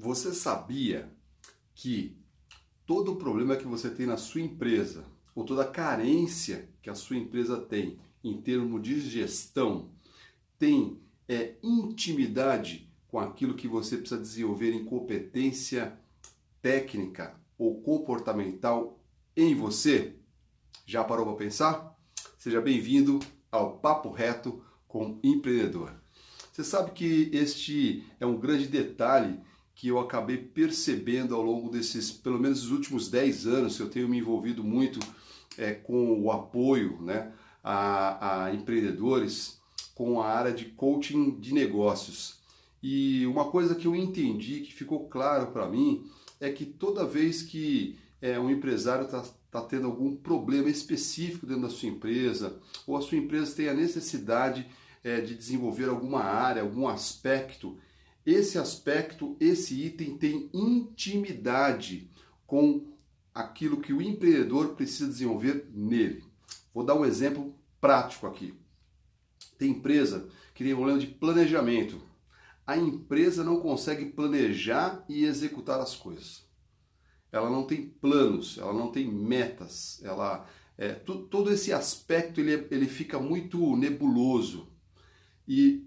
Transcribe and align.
Você 0.00 0.32
sabia 0.32 1.12
que 1.74 2.16
todo 2.86 3.14
o 3.14 3.16
problema 3.16 3.56
que 3.56 3.66
você 3.66 3.90
tem 3.90 4.06
na 4.06 4.16
sua 4.16 4.40
empresa, 4.40 5.04
ou 5.34 5.44
toda 5.44 5.66
carência 5.66 6.68
que 6.80 6.88
a 6.88 6.94
sua 6.94 7.16
empresa 7.16 7.60
tem 7.60 7.98
em 8.22 8.40
termos 8.40 8.80
de 8.80 9.00
gestão, 9.00 9.90
tem 10.56 11.00
é, 11.28 11.56
intimidade 11.64 12.88
com 13.08 13.18
aquilo 13.18 13.56
que 13.56 13.66
você 13.66 13.96
precisa 13.96 14.20
desenvolver 14.20 14.72
em 14.72 14.84
competência 14.84 15.98
técnica 16.62 17.34
ou 17.58 17.82
comportamental 17.82 19.00
em 19.36 19.52
você? 19.52 20.14
Já 20.86 21.02
parou 21.02 21.26
para 21.26 21.34
pensar? 21.34 21.98
Seja 22.38 22.60
bem-vindo 22.60 23.18
ao 23.50 23.80
Papo 23.80 24.12
Reto 24.12 24.62
com 24.86 25.18
Empreendedor. 25.24 25.92
Você 26.52 26.62
sabe 26.62 26.92
que 26.92 27.30
este 27.32 28.04
é 28.20 28.26
um 28.26 28.38
grande 28.38 28.68
detalhe 28.68 29.40
que 29.78 29.86
eu 29.86 30.00
acabei 30.00 30.36
percebendo 30.36 31.36
ao 31.36 31.40
longo 31.40 31.70
desses, 31.70 32.10
pelo 32.10 32.36
menos 32.36 32.64
os 32.64 32.72
últimos 32.72 33.08
10 33.08 33.46
anos, 33.46 33.78
eu 33.78 33.88
tenho 33.88 34.08
me 34.08 34.18
envolvido 34.18 34.64
muito 34.64 34.98
é, 35.56 35.72
com 35.72 36.20
o 36.20 36.32
apoio 36.32 37.00
né, 37.00 37.30
a, 37.62 38.46
a 38.46 38.54
empreendedores 38.54 39.60
com 39.94 40.20
a 40.20 40.26
área 40.26 40.52
de 40.52 40.64
coaching 40.64 41.38
de 41.38 41.54
negócios. 41.54 42.40
E 42.82 43.24
uma 43.28 43.52
coisa 43.52 43.76
que 43.76 43.86
eu 43.86 43.94
entendi, 43.94 44.62
que 44.62 44.74
ficou 44.74 45.08
claro 45.08 45.52
para 45.52 45.68
mim, 45.68 46.10
é 46.40 46.50
que 46.50 46.66
toda 46.66 47.06
vez 47.06 47.42
que 47.42 47.96
é, 48.20 48.36
um 48.36 48.50
empresário 48.50 49.04
está 49.04 49.24
tá 49.48 49.60
tendo 49.60 49.86
algum 49.86 50.16
problema 50.16 50.68
específico 50.68 51.46
dentro 51.46 51.62
da 51.62 51.70
sua 51.70 51.88
empresa, 51.88 52.60
ou 52.84 52.96
a 52.96 53.00
sua 53.00 53.16
empresa 53.16 53.54
tem 53.54 53.68
a 53.68 53.74
necessidade 53.74 54.66
é, 55.04 55.20
de 55.20 55.36
desenvolver 55.36 55.88
alguma 55.88 56.24
área, 56.24 56.62
algum 56.62 56.88
aspecto 56.88 57.78
esse 58.32 58.58
aspecto, 58.58 59.36
esse 59.40 59.74
item 59.82 60.18
tem 60.18 60.50
intimidade 60.52 62.10
com 62.46 62.92
aquilo 63.34 63.80
que 63.80 63.92
o 63.92 64.02
empreendedor 64.02 64.74
precisa 64.74 65.08
desenvolver 65.08 65.70
nele. 65.72 66.24
Vou 66.74 66.84
dar 66.84 66.94
um 66.94 67.04
exemplo 67.04 67.54
prático 67.80 68.26
aqui. 68.26 68.54
Tem 69.56 69.70
empresa 69.70 70.28
que 70.54 70.62
tem 70.62 70.74
problema 70.74 70.98
de 70.98 71.06
planejamento. 71.06 72.00
A 72.66 72.76
empresa 72.76 73.42
não 73.42 73.60
consegue 73.60 74.06
planejar 74.06 75.04
e 75.08 75.24
executar 75.24 75.80
as 75.80 75.96
coisas. 75.96 76.46
Ela 77.32 77.48
não 77.48 77.66
tem 77.66 77.88
planos, 77.88 78.58
ela 78.58 78.72
não 78.72 78.90
tem 78.90 79.10
metas, 79.10 80.02
ela 80.02 80.46
é, 80.76 80.92
todo 80.92 81.50
esse 81.50 81.72
aspecto 81.72 82.40
ele, 82.40 82.66
ele 82.70 82.86
fica 82.86 83.18
muito 83.18 83.74
nebuloso. 83.76 84.68
E 85.46 85.86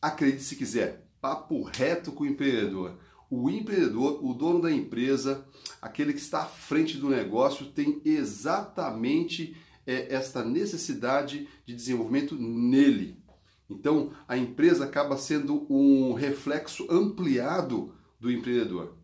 acredite 0.00 0.42
se 0.44 0.56
quiser, 0.56 1.06
papo 1.22 1.62
reto 1.62 2.10
com 2.10 2.24
o 2.24 2.26
empreendedor. 2.26 2.98
O 3.30 3.48
empreendedor, 3.48 4.22
o 4.22 4.34
dono 4.34 4.60
da 4.60 4.70
empresa, 4.70 5.46
aquele 5.80 6.12
que 6.12 6.18
está 6.18 6.42
à 6.42 6.46
frente 6.46 6.98
do 6.98 7.08
negócio, 7.08 7.66
tem 7.66 8.02
exatamente 8.04 9.56
é, 9.86 10.12
esta 10.12 10.44
necessidade 10.44 11.48
de 11.64 11.74
desenvolvimento 11.74 12.34
nele. 12.34 13.22
Então, 13.70 14.12
a 14.28 14.36
empresa 14.36 14.84
acaba 14.84 15.16
sendo 15.16 15.64
um 15.72 16.12
reflexo 16.12 16.86
ampliado 16.90 17.94
do 18.20 18.30
empreendedor. 18.30 18.98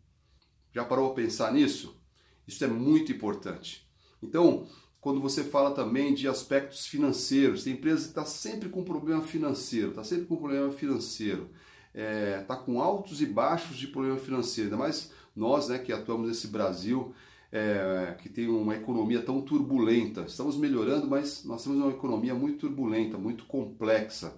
Já 0.72 0.84
parou 0.84 1.10
a 1.10 1.14
pensar 1.14 1.52
nisso? 1.52 1.98
Isso 2.46 2.64
é 2.64 2.68
muito 2.68 3.12
importante. 3.12 3.88
Então, 4.22 4.66
quando 5.00 5.22
você 5.22 5.44
fala 5.44 5.70
também 5.70 6.12
de 6.12 6.28
aspectos 6.28 6.86
financeiros, 6.86 7.62
tem 7.64 7.74
empresa 7.74 8.02
que 8.02 8.08
está 8.08 8.24
sempre 8.24 8.68
com 8.68 8.84
problema 8.84 9.22
financeiro, 9.22 9.90
está 9.90 10.02
sempre 10.04 10.26
com 10.26 10.36
problema 10.36 10.70
financeiro 10.72 11.48
está 11.94 12.00
é, 12.00 12.40
tá 12.40 12.56
com 12.56 12.80
altos 12.80 13.20
e 13.20 13.26
baixos 13.26 13.76
de 13.76 13.88
problema 13.88 14.18
financeiro, 14.18 14.70
ainda 14.70 14.76
mais 14.76 15.12
nós 15.34 15.68
né, 15.68 15.78
que 15.78 15.92
atuamos 15.92 16.28
nesse 16.28 16.48
Brasil, 16.48 17.14
é, 17.50 18.16
que 18.20 18.28
tem 18.28 18.48
uma 18.48 18.76
economia 18.76 19.22
tão 19.22 19.40
turbulenta. 19.40 20.22
Estamos 20.22 20.56
melhorando, 20.56 21.06
mas 21.06 21.44
nós 21.44 21.62
temos 21.62 21.78
uma 21.78 21.90
economia 21.90 22.34
muito 22.34 22.58
turbulenta, 22.58 23.16
muito 23.16 23.44
complexa. 23.46 24.36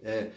É, 0.00 0.32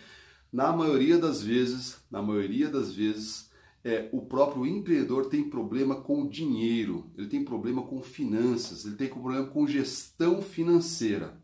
na 0.51 0.71
maioria 0.71 1.17
das 1.17 1.41
vezes, 1.41 1.97
na 2.11 2.21
maioria 2.21 2.69
das 2.69 2.93
vezes, 2.93 3.49
é, 3.83 4.07
o 4.11 4.21
próprio 4.21 4.65
empreendedor 4.65 5.25
tem 5.25 5.49
problema 5.49 5.95
com 5.95 6.27
dinheiro, 6.27 7.11
ele 7.17 7.27
tem 7.27 7.43
problema 7.43 7.81
com 7.81 8.01
finanças, 8.01 8.85
ele 8.85 8.95
tem 8.95 9.09
problema 9.09 9.47
com 9.47 9.67
gestão 9.67 10.41
financeira. 10.41 11.41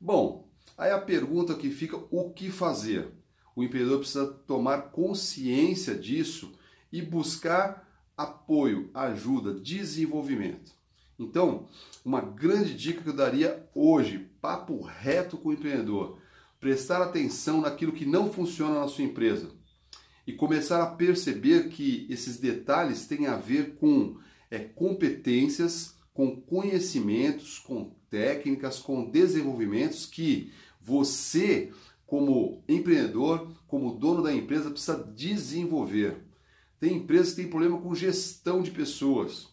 Bom, 0.00 0.48
aí 0.76 0.90
a 0.90 1.00
pergunta 1.00 1.54
que 1.54 1.70
fica: 1.70 1.96
o 2.10 2.30
que 2.30 2.50
fazer? 2.50 3.12
O 3.60 3.64
empreendedor 3.64 3.98
precisa 3.98 4.26
tomar 4.26 4.90
consciência 4.90 5.94
disso 5.94 6.52
e 6.90 7.02
buscar 7.02 7.86
apoio, 8.16 8.90
ajuda, 8.94 9.54
desenvolvimento. 9.54 10.72
Então, 11.18 11.68
uma 12.04 12.20
grande 12.20 12.74
dica 12.74 13.02
que 13.02 13.08
eu 13.10 13.16
daria 13.16 13.68
hoje, 13.74 14.30
papo 14.40 14.80
reto 14.80 15.36
com 15.36 15.50
o 15.50 15.52
empreendedor, 15.52 16.18
prestar 16.58 17.02
atenção 17.02 17.60
naquilo 17.60 17.92
que 17.92 18.06
não 18.06 18.32
funciona 18.32 18.80
na 18.80 18.88
sua 18.88 19.04
empresa 19.04 19.50
e 20.26 20.32
começar 20.32 20.82
a 20.82 20.86
perceber 20.86 21.68
que 21.68 22.06
esses 22.08 22.38
detalhes 22.38 23.06
têm 23.06 23.26
a 23.26 23.36
ver 23.36 23.74
com 23.76 24.16
é, 24.50 24.58
competências, 24.58 25.94
com 26.14 26.40
conhecimentos, 26.40 27.58
com 27.58 27.94
técnicas, 28.08 28.78
com 28.78 29.10
desenvolvimentos 29.10 30.06
que 30.06 30.52
você 30.80 31.70
como 32.10 32.64
empreendedor, 32.68 33.52
como 33.68 33.94
dono 33.94 34.20
da 34.20 34.34
empresa, 34.34 34.68
precisa 34.68 34.96
desenvolver. 35.14 36.16
Tem 36.80 36.96
empresas 36.96 37.30
que 37.30 37.42
têm 37.42 37.48
problema 37.48 37.80
com 37.80 37.94
gestão 37.94 38.62
de 38.62 38.72
pessoas. 38.72 39.46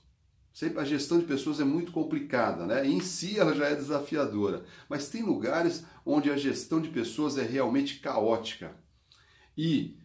Sempre 0.51 0.79
a 0.79 0.84
gestão 0.84 1.19
de 1.19 1.25
pessoas 1.25 1.59
é 1.59 1.63
muito 1.63 1.91
complicada, 1.91 2.66
né? 2.66 2.84
Em 2.88 3.00
si 3.00 3.38
ela 3.38 3.53
já 3.53 3.67
é 3.67 3.75
desafiadora, 3.75 4.66
mas 4.90 5.07
tem 5.07 5.22
lugares 5.22 5.85
onde 6.03 6.31
a 6.31 6.35
gestão 6.35 6.81
de 6.81 6.90
pessoas 6.90 7.38
é 7.38 7.44
realmente 7.44 8.00
caótica. 8.00 8.75
E 9.56 9.96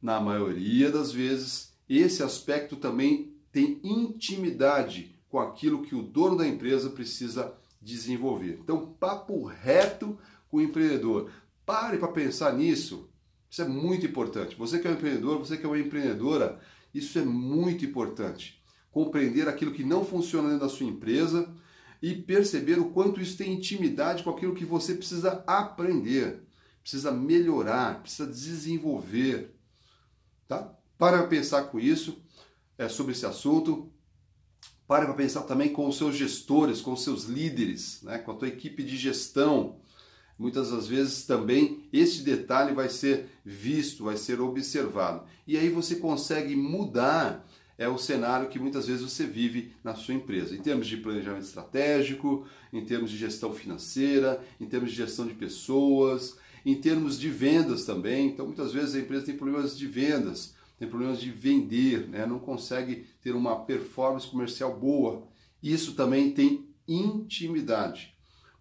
na 0.00 0.20
maioria 0.20 0.92
das 0.92 1.10
vezes, 1.10 1.76
esse 1.88 2.22
aspecto 2.22 2.76
também 2.76 3.34
tem 3.50 3.80
intimidade 3.82 5.18
com 5.28 5.40
aquilo 5.40 5.82
que 5.82 5.96
o 5.96 6.02
dono 6.02 6.36
da 6.36 6.46
empresa 6.46 6.88
precisa 6.88 7.52
desenvolver. 7.82 8.60
Então, 8.62 8.94
papo 9.00 9.44
reto 9.44 10.16
com 10.48 10.58
o 10.58 10.62
empreendedor. 10.62 11.32
Pare 11.66 11.98
para 11.98 12.08
pensar 12.08 12.54
nisso. 12.54 13.10
Isso 13.50 13.60
é 13.60 13.68
muito 13.68 14.06
importante. 14.06 14.54
Você 14.56 14.78
que 14.78 14.86
é 14.86 14.90
um 14.90 14.94
empreendedor, 14.94 15.38
você 15.38 15.56
que 15.56 15.66
é 15.66 15.68
uma 15.68 15.78
empreendedora, 15.78 16.60
isso 16.94 17.18
é 17.18 17.24
muito 17.24 17.84
importante. 17.84 18.62
Compreender 18.92 19.48
aquilo 19.48 19.72
que 19.72 19.84
não 19.84 20.04
funciona 20.04 20.48
dentro 20.48 20.66
da 20.66 20.72
sua 20.72 20.86
empresa 20.86 21.52
e 22.00 22.14
perceber 22.14 22.78
o 22.78 22.90
quanto 22.90 23.20
isso 23.20 23.36
tem 23.36 23.52
intimidade 23.52 24.22
com 24.22 24.30
aquilo 24.30 24.54
que 24.54 24.64
você 24.64 24.94
precisa 24.94 25.42
aprender, 25.46 26.42
precisa 26.80 27.10
melhorar, 27.10 28.00
precisa 28.00 28.28
desenvolver. 28.28 29.54
Tá? 30.46 30.72
Para 30.96 31.26
pensar 31.26 31.64
com 31.64 31.80
isso, 31.80 32.22
é, 32.78 32.88
sobre 32.88 33.12
esse 33.12 33.26
assunto. 33.26 33.92
Pare 34.86 35.04
para 35.04 35.14
pensar 35.14 35.42
também 35.42 35.72
com 35.72 35.88
os 35.88 35.98
seus 35.98 36.14
gestores, 36.14 36.80
com 36.80 36.92
os 36.92 37.02
seus 37.02 37.24
líderes, 37.24 38.02
né, 38.02 38.18
com 38.18 38.30
a 38.30 38.34
tua 38.36 38.46
equipe 38.46 38.84
de 38.84 38.96
gestão 38.96 39.80
muitas 40.38 40.70
das 40.70 40.86
vezes 40.86 41.24
também 41.24 41.84
esse 41.92 42.22
detalhe 42.22 42.74
vai 42.74 42.88
ser 42.88 43.26
visto, 43.44 44.04
vai 44.04 44.16
ser 44.16 44.40
observado. 44.40 45.24
E 45.46 45.56
aí 45.56 45.68
você 45.68 45.96
consegue 45.96 46.54
mudar 46.54 47.46
é 47.78 47.86
o 47.86 47.98
cenário 47.98 48.48
que 48.48 48.58
muitas 48.58 48.86
vezes 48.86 49.02
você 49.02 49.26
vive 49.26 49.72
na 49.84 49.94
sua 49.94 50.14
empresa, 50.14 50.56
em 50.56 50.62
termos 50.62 50.86
de 50.86 50.96
planejamento 50.96 51.44
estratégico, 51.44 52.46
em 52.72 52.84
termos 52.84 53.10
de 53.10 53.18
gestão 53.18 53.52
financeira, 53.52 54.42
em 54.58 54.66
termos 54.66 54.90
de 54.90 54.96
gestão 54.96 55.26
de 55.26 55.34
pessoas, 55.34 56.38
em 56.64 56.74
termos 56.74 57.18
de 57.18 57.28
vendas 57.28 57.84
também. 57.84 58.28
Então, 58.28 58.46
muitas 58.46 58.72
vezes 58.72 58.94
a 58.94 58.98
empresa 58.98 59.26
tem 59.26 59.36
problemas 59.36 59.76
de 59.76 59.86
vendas, 59.86 60.54
tem 60.78 60.88
problemas 60.88 61.20
de 61.20 61.30
vender, 61.30 62.08
né? 62.08 62.24
não 62.24 62.38
consegue 62.38 63.06
ter 63.20 63.32
uma 63.32 63.56
performance 63.64 64.26
comercial 64.26 64.74
boa. 64.74 65.28
Isso 65.62 65.92
também 65.94 66.30
tem 66.30 66.66
intimidade 66.88 68.15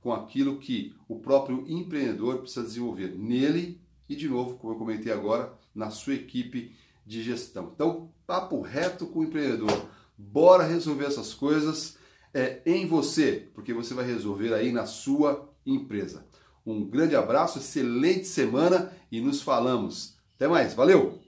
com 0.05 0.13
aquilo 0.13 0.59
que 0.59 0.93
o 1.07 1.17
próprio 1.17 1.65
empreendedor 1.67 2.37
precisa 2.37 2.63
desenvolver 2.63 3.15
nele 3.17 3.81
e, 4.07 4.15
de 4.15 4.29
novo, 4.29 4.55
como 4.55 4.73
eu 4.73 4.77
comentei 4.77 5.11
agora, 5.11 5.51
na 5.73 5.89
sua 5.89 6.13
equipe 6.13 6.75
de 7.03 7.23
gestão. 7.23 7.71
Então, 7.73 8.11
papo 8.27 8.61
reto 8.61 9.07
com 9.07 9.21
o 9.21 9.23
empreendedor. 9.23 9.89
Bora 10.15 10.63
resolver 10.63 11.05
essas 11.05 11.33
coisas 11.33 11.97
é, 12.35 12.61
em 12.67 12.85
você, 12.85 13.49
porque 13.55 13.73
você 13.73 13.95
vai 13.95 14.05
resolver 14.05 14.53
aí 14.53 14.71
na 14.71 14.85
sua 14.85 15.51
empresa. 15.65 16.23
Um 16.63 16.85
grande 16.85 17.15
abraço, 17.15 17.57
excelente 17.57 18.25
semana 18.25 18.93
e 19.11 19.19
nos 19.19 19.41
falamos. 19.41 20.19
Até 20.35 20.47
mais, 20.47 20.75
valeu! 20.75 21.24